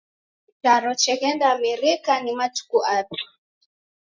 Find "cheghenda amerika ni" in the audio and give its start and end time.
1.01-2.33